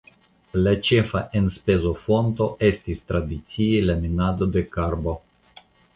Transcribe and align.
La 0.67 0.71
ĉefa 0.87 1.19
enspezofonto 1.41 2.47
estis 2.71 3.03
tradicie 3.11 3.85
la 3.91 3.97
minado 4.07 4.49
de 4.57 4.65
karbo. 4.79 5.15